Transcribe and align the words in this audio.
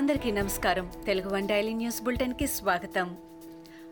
అందరికీ 0.00 0.30
నమస్కారం. 0.30 0.92
Telugu 1.06 1.34
one 1.34 1.48
daily 1.48 1.72
news 1.72 2.02
బులెటిన్కి 2.02 2.46
స్వాగతం. 2.46 3.16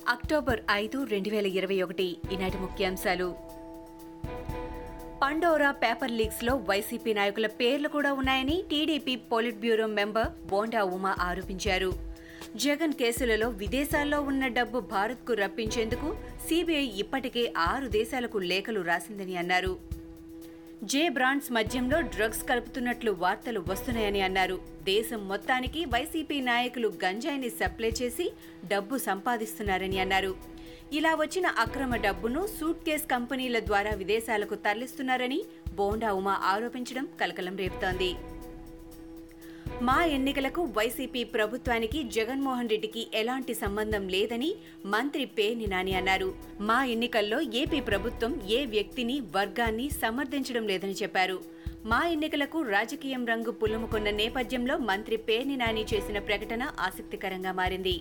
అక్టోబర్ 0.09 0.61
ఐదు 0.71 1.05
రెండు 1.05 1.29
వేల 1.29 1.47
ఇరవై 1.47 1.83
ఒకటి 1.83 2.17
ఈనాటి 2.33 2.59
ముఖ్యాంశాలు. 2.59 3.35
పండోరా 5.23 5.71
పేపర్ 5.71 6.11
లీక్స్లో 6.11 6.57
వైసీపీ 6.57 7.15
నాయకుల 7.15 7.47
పేర్లు 7.47 7.89
కూడా 7.89 8.13
ఉన్నాయని 8.13 8.65
TDP 8.71 9.17
politburo 9.61 9.87
member 9.87 10.47
Bonda 10.47 10.85
Uma 10.85 11.17
ఆరోపించారు. 11.21 11.93
జగన్ 12.57 12.93
కేసులలో 12.93 13.49
విదేశాల్లో 13.49 14.21
ఉన్న 14.21 14.47
డబ్బు 14.47 14.81
భారత్కు 14.81 15.33
రప్పించేందుకు 15.33 16.17
సీబీఐ 16.49 16.87
ఇప్పటికే 16.87 17.53
ఆరు 17.57 17.89
దేశాలకు 17.89 18.39
లేఖలు 18.39 18.81
రాసిందని 18.81 19.37
అన్నారు. 19.37 19.88
జే 20.83 21.09
బ్రాండ్స్ 21.09 21.53
మద్యంలో 21.53 22.01
డ్రగ్స్ 22.01 22.43
కలుపుతున్నట్లు 22.49 23.11
వార్తలు 23.11 23.65
వస్తున్నాయని 23.69 24.21
అన్నారు. 24.21 24.61
దేశం 24.85 25.29
మొత్తానికి 25.29 25.85
వైసీపీ 25.85 26.41
నాయకులు 26.41 26.93
గంజాయిని 27.05 27.51
సప్లై 27.51 27.91
చేసి 28.03 28.33
డబ్బు 28.65 28.99
సంపాదిస్తున్నారని 28.99 29.99
అన్నారు. 30.01 30.35
ఇలా 30.93 31.15
వచ్చిన 31.15 31.47
అక్రమ 31.47 31.97
డబ్బును 31.97 32.47
సూట్ 32.47 32.85
కేస్ 32.85 33.07
కంపెనీల 33.07 33.59
ద్వారా 33.59 33.91
విదేశాలకు 33.91 34.55
తరలిస్తున్నారని 34.55 35.45
బోండా 35.75 36.13
ఉమా 36.13 36.41
ఆరోపించడం 36.43 37.09
కలకలం 37.21 37.57
రేపుతోంది. 37.57 38.15
మా 39.87 39.97
ఎన్నికలకు 40.05 40.63
వైసీపీ 40.77 41.21
ప్రభుత్వానికి 41.25 41.99
జగన్మోహన్ 42.15 42.69
రెడ్డికి 42.69 43.03
ఎలాంటి 43.15 43.55
సంబంధం 43.55 44.09
లేదని 44.09 44.49
మంత్రి 44.87 45.25
పేర్ని 45.25 45.67
నాని 45.67 45.95
అన్నారు. 45.95 46.35
మా 46.61 46.79
ఎన్నికల్లో 46.85 47.39
ఏపీ 47.61 47.81
ప్రభుత్వం 47.81 48.33
ఏ 48.51 48.67
వ్యక్తిని 48.67 49.21
వర్గాన్ని 49.37 49.91
సమర్థించడం 49.91 50.67
లేదని 50.67 50.97
చెప్పారు. 51.03 51.39
మా 51.87 52.01
ఎన్నికలకు 52.07 52.63
రాజకీయం 52.63 53.25
రంగు 53.27 53.51
పులుముకున్న 53.51 54.11
నేపథ్యంలో 54.11 54.77
మంత్రి 54.91 55.17
పేర్ని 55.17 55.57
నాని 55.57 55.87
చేసిన 55.95 56.19
ప్రకటన 56.19 56.63
ఆసక్తికరంగా 56.81 57.53
మారింది. 57.53 57.97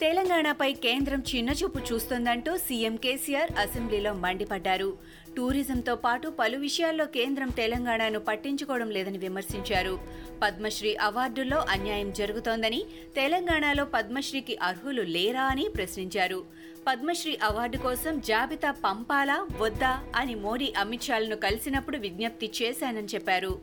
తెలంగాణపై 0.00 0.72
కేంద్రం 0.72 1.20
చిన్నచూపు 1.20 1.78
చూస్తోందంటూ 1.78 2.56
సీఎం 2.56 2.96
కేసీఆర్ 2.96 3.52
అసెంబ్లీలో 3.58 4.12
మండిపడ్డారు. 4.12 5.14
టూరిజంతో 5.36 5.96
పాటు 5.96 6.28
పలు 6.28 6.58
విషయాల్లో 6.58 7.06
కేంద్రం 7.06 7.48
తెలంగాణను 7.48 8.20
పట్టించుకోవడం 8.20 8.90
లేదని 8.90 9.18
విమర్శించారు. 9.18 10.00
పద్మశ్రీ 10.42 10.94
అవార్డుల్లో 10.94 11.58
అన్యాయం 11.70 12.12
జరుగుతోందని 12.12 12.84
తెలంగాణలో 13.16 13.84
పద్మశ్రీకి 13.84 14.56
అర్హులు 14.62 15.02
లేరా 15.02 15.42
అని 15.42 15.68
ప్రశ్నించారు. 15.68 16.44
పద్మశ్రీ 16.86 17.38
అవార్డు 17.42 17.76
కోసం 17.76 18.20
జాబితా 18.20 18.70
పంపాలా 18.70 19.46
వద్దా 19.58 20.04
అని 20.16 20.34
మోడీ 20.34 20.72
అమిత్ 20.78 21.02
షాలను 21.02 21.36
కలిసినప్పుడు 21.36 21.98
విజ్ఞప్తి 21.98 22.52
చేశానని 22.62 23.06
చెప్పారు. 23.14 23.60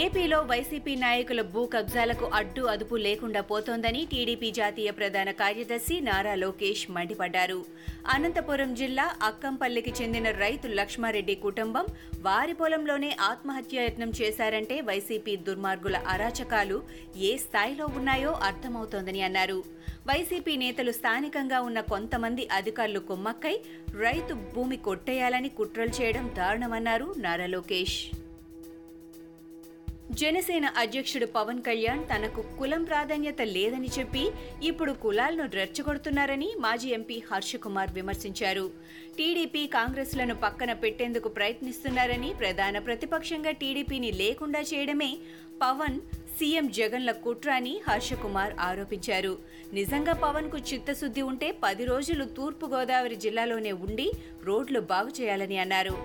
ఏపీలో 0.00 0.36
వైసీపీ 0.50 0.92
నాయకుల 0.96 1.40
భూ 1.54 1.62
కబ్జాలకు 1.72 2.26
అడ్డు 2.34 2.62
అదుపు 2.72 2.96
లేకుండా 3.06 3.40
పోతోందని 3.40 4.04
టీడీపీ 4.12 4.50
జాతీయ 4.50 4.90
ప్రధాన 4.90 5.30
కార్యదర్శి 5.40 5.96
నారా 6.00 6.34
లోకేష్ 6.34 6.84
మండిపడ్డారు. 6.90 7.58
అనంతపురం 8.14 8.70
జిల్లా 8.74 9.06
అక్కంపల్లికి 9.22 9.92
చెందిన 9.98 10.30
రైతు 10.30 10.68
లక్ష్మారెడ్డి 10.78 11.34
కుటుంబం 11.34 11.84
వారి 12.28 12.54
పొలంలోనే 12.60 13.10
ఆత్మహత్యాయత్నం 13.20 14.12
చేశారంటే 14.20 14.78
వైసీపీ 14.80 15.34
దుర్మార్గుల 15.48 16.00
అరాచకాలు 16.14 16.78
ఏ 17.30 17.34
స్థాయిలో 17.44 17.86
ఉన్నాయో 17.98 18.32
అర్థమవుతోందని 18.48 19.22
అన్నారు. 19.22 19.60
వైసీపీ 20.08 20.56
నేతలు 20.64 20.92
స్థానికంగా 20.92 21.60
ఉన్న 21.68 21.80
కొంతమంది 21.92 22.48
అధికారులు 22.60 23.02
కుమ్మక్కై 23.12 23.56
రైతు 24.06 24.34
భూమి 24.56 24.76
కొట్టేయాలని 24.88 25.52
కుట్రలు 25.60 25.94
చేయడం 26.00 26.26
దారుణమన్నారు 26.40 27.14
నారా 27.18 27.46
లోకేష్. 27.46 28.00
జనసేన 30.20 30.66
అధ్యక్షుడు 30.80 31.26
పవన్ 31.34 31.60
కళ్యాణ్ 31.66 32.02
తనకు 32.10 32.40
కులం 32.58 32.82
ప్రాధాన్యత 32.88 33.40
లేదని 33.56 33.90
చెప్పి 33.96 34.24
ఇప్పుడు 34.70 34.92
కులాలను 35.04 35.44
రెచ్చగొడుతున్నారని 35.58 36.48
మాజీ 36.64 36.88
ఎంపీ 36.96 37.16
హర్షకుమార్ 37.30 37.92
విమర్శించారు. 37.98 38.66
టీడీపీ 39.18 39.62
కాంగ్రెస్లను 39.76 40.34
పక్కన 40.44 40.72
పెట్టేందుకు 40.82 41.28
ప్రయత్నిస్తున్నారని 41.38 42.30
ప్రధాన 42.42 42.78
ప్రతిపక్షంగా 42.88 43.52
టీడీపీని 43.62 44.10
లేకుండా 44.22 44.62
చేయడమే 44.72 45.10
పవన్ 45.62 45.98
సీఎం 46.36 46.68
జగన్ల 46.78 47.10
కుట్ర 47.24 47.50
అని 47.60 47.74
హర్షకుమార్ 47.88 48.54
ఆరోపించారు. 48.68 49.34
నిజంగా 49.78 50.14
పవన్కు 50.24 50.60
చిత్తశుద్ధి 50.70 51.24
ఉంటే 51.30 51.50
పది 51.64 51.86
రోజులు 51.92 52.26
తూర్పు 52.38 52.68
గోదావరి 52.74 53.18
జిల్లాలోనే 53.26 53.72
ఉండి 53.86 54.08
రోడ్లు 54.48 54.82
బాగు 54.92 55.12
చేయాలని 55.20 55.58
అన్నారు. 55.64 55.96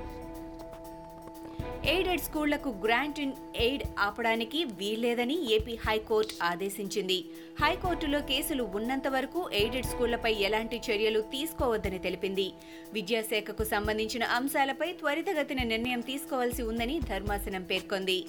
ఎయిడెడ్ 1.92 2.24
స్కూళ్ళకు 2.26 2.70
గ్రాంట్ 2.84 3.20
ఇన్ 3.24 3.34
ఎయిడ్ 3.66 3.84
ఆపడానికి 4.06 4.60
వీల్లేదని 4.80 5.38
ఏపీ 5.56 5.74
హైకోర్టు 5.86 6.34
ఆదేశించింది. 6.44 7.18
హైకోర్టులో 7.62 8.20
కేసులు 8.32 8.64
ఉన్నంత 8.80 9.08
వరకు 9.08 9.42
ఎయిడెడ్ 9.60 9.88
స్కూళ్ళపై 9.92 10.34
ఎలాంటి 10.48 10.80
చర్యలు 10.88 11.22
తీసుకోవద్దని 11.36 12.00
తెలిపింది. 12.00 12.48
విద్యాశాఖకు 12.94 13.66
సంబంధించిన 13.74 14.24
అంశాలపై 14.40 14.90
త్వరితగతిన 15.02 15.64
నిర్ణయం 15.64 16.04
తీసుకోవాల్సి 16.12 16.66
ఉందని 16.72 16.98
ధర్మాసనం 17.12 17.64
పేర్కొంది. 17.64 18.20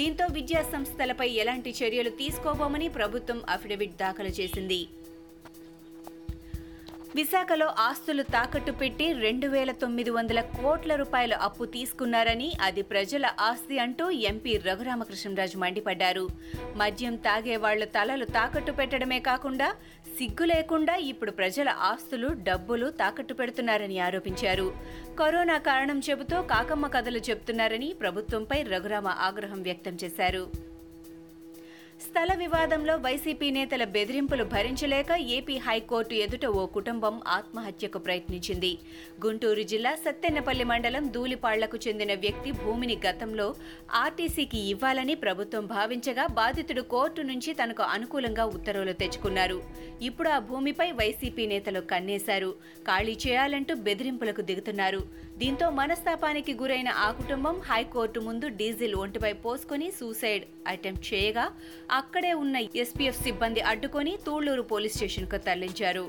దీంతో 0.00 0.26
విద్యా 0.38 0.64
సంస్థలపై 0.74 1.30
ఎలాంటి 1.44 1.72
చర్యలు 1.82 2.10
తీసుకోబోమని 2.22 2.90
ప్రభుత్వం 2.98 3.40
అఫిడవిట్ 3.48 3.96
దాఖలు 4.04 4.34
చేసింది. 4.40 4.82
విశాఖలో 7.14 7.66
ఆస్తులు 7.78 8.22
తాకట్టు 8.22 8.72
పెట్టి 8.72 9.12
రెండు 9.12 9.46
వేల 9.46 9.72
తొమ్మిది 9.72 10.10
వందల 10.10 10.40
కోట్ల 10.40 10.94
రూపాయల 10.94 11.34
అప్పు 11.34 11.64
తీసుకున్నారని 11.64 12.52
అది 12.60 12.82
ప్రజల 12.82 13.30
ఆస్తి 13.40 13.78
అంటూ 13.78 14.10
ఎంపీ 14.10 14.56
రఘురామకృష్ణరాజు 14.56 15.58
మండిపడ్డారు. 15.58 16.28
మద్యం 16.76 17.16
తాగే 17.16 17.56
వాళ్ళ 17.56 17.84
తలలు 17.84 18.24
తాకట్టు 18.24 18.72
పెట్టడమే 18.72 19.20
కాకుండా 19.20 19.68
సిగ్గు 20.18 20.44
లేకుండా 20.44 20.96
ఇప్పుడు 20.96 21.30
ప్రజల 21.30 21.68
ఆస్తులు 21.68 22.28
డబ్బులు 22.28 22.90
తాకట్టు 22.90 23.34
పెడుతున్నారని 23.34 23.98
ఆరోపించారు. 23.98 24.74
కరోనా 25.18 25.58
కారణం 25.58 25.98
చెబుతూ 26.10 26.42
కాకమ్మ 26.42 26.86
కథలు 26.86 27.18
చెబుతున్నారని 27.18 27.94
ప్రభుత్వంపై 28.00 28.62
రఘురామ 28.62 29.08
ఆగ్రహం 29.08 29.62
వ్యక్తం 29.62 29.96
చేశారు. 30.04 30.73
స్థల 32.14 32.34
వివాదంలో 32.38 32.94
వైసీపీ 32.96 33.46
నేతల 33.50 33.84
బెదిరింపులు 33.84 34.44
భరించలేక 34.44 35.12
ఏపీ 35.36 35.54
హైకోర్టు 35.58 36.14
ఎదుట 36.14 36.46
ఓ 36.46 36.66
కుటుంబం 36.66 37.14
ఆత్మహత్యకు 37.28 37.98
ప్రయత్నించింది. 37.98 38.70
గుంటూరు 39.24 39.62
జిల్లా 39.62 39.92
సత్తెన్నపల్లి 39.94 40.64
మండలం 40.64 41.12
దూలిపాళ్ళకు 41.12 41.78
చెందిన 41.88 42.14
వ్యక్తి 42.14 42.50
భూమిని 42.52 42.96
గతంలో 43.06 43.54
ఆర్టీసీకి 43.94 44.60
ఇవ్వాలని 44.68 45.14
ప్రభుత్వం 45.14 45.66
భావించగా 45.66 46.26
బాధితుడు 46.26 46.82
కోర్టు 46.82 47.22
నుంచి 47.22 47.52
తనకు 47.52 47.82
అనుకూలంగా 47.82 48.44
ఉత్తర్వులు 48.44 48.92
తెచ్చుకున్నారు. 48.92 49.58
ఇప్పుడు 50.02 50.28
ఆ 50.28 50.38
భూమిపై 50.38 50.92
వైసీపీ 50.92 51.46
నేతలు 51.46 51.80
కన్నేశారు. 51.80 52.54
ఖాళీ 52.82 53.16
చేయాలంటూ 53.26 53.74
బెదిరింపులకు 53.88 54.40
దిగుతున్నారు. 54.40 55.02
దీంతో 55.38 55.70
మనస్తాపానికి 55.70 56.52
గురైన 56.54 56.88
ఆ 56.88 57.10
కుటుంబం 57.10 57.60
హైకోర్టు 57.60 58.20
ముందు 58.20 58.48
డీజిల్ 58.48 58.94
ఒంటిపై 58.94 59.32
పోసుకుని 59.32 59.90
సూసైడ్ 59.90 60.44
అటెంప్ట్ 60.66 61.14
చేయగా 61.14 61.46
అక్కడే 61.90 62.32
ఉన్న 62.32 62.56
ఎస్పీఎఫ్ 62.56 63.22
సిబ్బంది 63.22 63.60
అడ్డుకొని 63.60 64.18
తూళ్ళూరు 64.26 64.62
పోలీస్ 64.62 64.94
స్టేషన్కు 64.94 65.36
తరలించారు. 65.36 66.06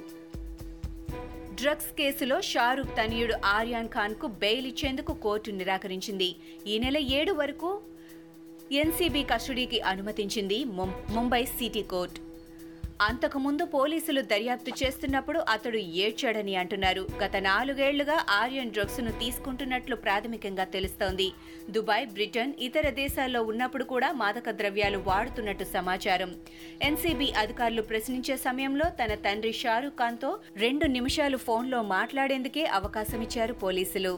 డ్రగ్స్ 1.56 1.92
కేసులో 1.98 2.42
షారుఖ్ 2.42 2.94
తనయుడు 2.98 3.36
ఆర్యాన్ 3.46 3.88
ఖాన్కు 3.88 4.28
బెయిల్ 4.28 4.68
ఇచ్చేందుకు 4.68 5.14
కోర్టు 5.14 5.52
నిరాకరించింది. 5.52 6.36
ఈ 6.68 6.80
నెల 6.80 6.98
ఏడు 6.98 7.32
వరకు 7.32 7.82
ఎన్సీబీ 8.72 9.24
కస్టడీకి 9.24 9.82
అనుమతించింది 9.82 10.64
ముంబై 11.10 11.46
సిటీ 11.46 11.82
కోర్టు. 11.82 12.25
అంతకుముందు 13.06 13.64
పోలీసులు 13.66 14.22
దర్యాప్తు 14.22 14.72
చేస్తున్నప్పుడు 14.82 15.40
అతడు 15.54 15.78
ఏడ్చాడని 16.04 16.54
అంటున్నారు. 16.56 17.08
గత 17.24 17.36
నాలుగేళ్ళుగా 17.36 18.26
ఆర్యన్ 18.30 18.72
డ్రగ్స్ను 18.72 19.12
తీసుకుంటున్నట్లు 19.12 19.96
ప్రాథమికంగా 19.96 20.66
తెలుస్తోంది. 20.76 21.28
దుబాయ్ 21.70 22.08
బ్రిటన్ 22.08 22.54
ఇతర 22.60 22.90
దేశాల్లో 23.02 23.42
ఉన్నప్పుడు 23.44 23.84
కూడా 23.84 24.12
మాదక 24.12 24.50
ద్రవ్యాలు 24.52 24.98
వాడుతున్నట్టు 25.10 25.64
సమాచారం. 25.74 26.36
ఎన్సీబీ 26.82 27.28
అధికారులు 27.44 27.82
ప్రశ్నించే 27.82 28.38
సమయంలో 28.38 28.88
తన 29.02 29.14
తండ్రి 29.28 29.54
షారూఖ్ 29.54 30.00
ఖాన్తో 30.00 30.32
రెండు 30.56 30.88
నిమిషాలు 30.98 31.38
ఫోన్లో 31.38 31.82
మాట్లాడేందుకే 31.96 32.66
అవకాశమిచ్చారు 32.80 33.54
పోలీసులు. 33.54 34.16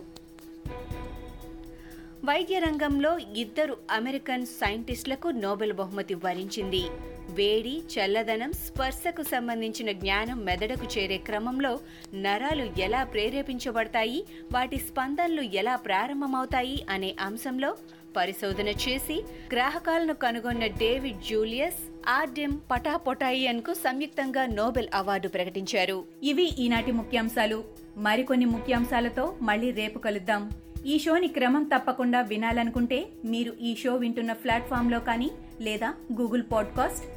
వైద్య 2.25 2.59
రంగంలో 2.59 3.11
ఇద్దరు 3.17 3.77
అమెరికన్ 3.91 4.45
సైంటిస్టులకు 4.45 5.27
నోబెల్ 5.27 5.73
బహుమతి 5.73 6.13
వరించింది. 6.13 6.85
వేడి 7.29 7.79
చల్లదనం 7.79 8.51
స్పర్శకు 8.51 9.23
సంబంధించిన 9.23 9.91
జ్ఞానం 9.91 10.45
మెదడుకు 10.45 10.99
చేరే 10.99 11.17
క్రమంలో 11.17 11.79
నరాలు 12.15 12.81
ఎలా 12.81 13.03
ప్రేరేపించబడతాయి 13.03 14.25
వాటి 14.53 14.77
స్పందనలు 14.77 15.41
ఎలా 15.41 15.75
ప్రారంభమవుతాయి 15.75 16.85
అనే 16.89 17.15
అంశంలో 17.19 17.77
పరిశోధన 18.17 18.67
చేసి 18.67 19.23
గ్రాహకాలను 19.53 20.13
కనుగొన్న 20.13 20.65
డేవిడ్ 20.65 21.21
జూలియస్ 21.29 22.09
ఆర్డెం 22.09 22.61
పటాపొటాయియన్కు 22.71 23.73
సంయుక్తంగా 23.73 24.45
నోబెల్ 24.45 24.87
అవార్డు 24.93 25.27
ప్రకటించారు. 25.27 26.05
ఇవి 26.23 26.49
ఈనాటి 26.59 26.91
ముఖ్యాంశాలు. 26.91 27.63
మరికొన్ని 27.97 28.45
ముఖ్యాంశాలతో 28.45 29.37
మళ్ళీ 29.41 29.71
రేపు 29.71 29.99
కలుద్దాం. 29.99 30.49
ఈ 30.85 30.99
షోని 30.99 31.27
క్రమం 31.27 31.63
తప్పకుండా 31.63 32.21
వినాలనుకుంటే 32.21 33.05
మీరు 33.25 33.53
ఈ 33.61 33.75
షో 33.75 33.95
వింటున్న 33.95 34.33
ప్లాట్ఫామ్లో 34.33 34.99
కానీ 34.99 35.31
లేదా 35.61 35.93
Google 36.13 36.43
podcast 36.51 37.05